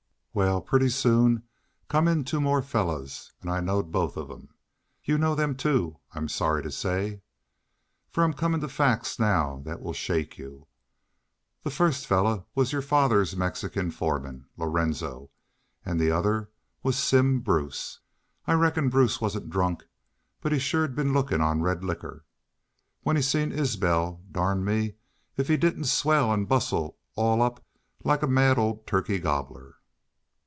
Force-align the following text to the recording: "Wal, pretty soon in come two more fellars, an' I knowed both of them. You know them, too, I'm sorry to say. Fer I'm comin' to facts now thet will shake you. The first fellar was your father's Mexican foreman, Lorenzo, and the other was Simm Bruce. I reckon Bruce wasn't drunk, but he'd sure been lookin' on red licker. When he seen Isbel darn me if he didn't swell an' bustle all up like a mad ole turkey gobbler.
"Wal, 0.33 0.61
pretty 0.61 0.87
soon 0.87 1.35
in 1.35 1.43
come 2.05 2.23
two 2.23 2.39
more 2.39 2.61
fellars, 2.61 3.33
an' 3.41 3.49
I 3.49 3.59
knowed 3.59 3.91
both 3.91 4.15
of 4.15 4.29
them. 4.29 4.53
You 5.03 5.17
know 5.17 5.35
them, 5.35 5.57
too, 5.57 5.97
I'm 6.13 6.29
sorry 6.29 6.63
to 6.63 6.71
say. 6.71 7.21
Fer 8.09 8.23
I'm 8.23 8.31
comin' 8.31 8.61
to 8.61 8.69
facts 8.69 9.19
now 9.19 9.61
thet 9.65 9.81
will 9.81 9.91
shake 9.91 10.37
you. 10.37 10.67
The 11.63 11.69
first 11.69 12.07
fellar 12.07 12.45
was 12.55 12.71
your 12.71 12.81
father's 12.81 13.35
Mexican 13.35 13.91
foreman, 13.91 14.47
Lorenzo, 14.55 15.31
and 15.85 15.99
the 15.99 16.11
other 16.11 16.49
was 16.81 16.97
Simm 16.97 17.41
Bruce. 17.41 17.99
I 18.47 18.53
reckon 18.53 18.87
Bruce 18.87 19.19
wasn't 19.19 19.49
drunk, 19.49 19.83
but 20.39 20.53
he'd 20.53 20.59
sure 20.59 20.87
been 20.87 21.11
lookin' 21.11 21.41
on 21.41 21.61
red 21.61 21.83
licker. 21.83 22.23
When 23.01 23.17
he 23.17 23.21
seen 23.21 23.51
Isbel 23.51 24.21
darn 24.31 24.63
me 24.63 24.95
if 25.35 25.49
he 25.49 25.57
didn't 25.57 25.87
swell 25.87 26.31
an' 26.31 26.45
bustle 26.45 26.97
all 27.15 27.41
up 27.41 27.65
like 28.05 28.23
a 28.23 28.27
mad 28.27 28.57
ole 28.57 28.77
turkey 28.87 29.19
gobbler. 29.19 29.75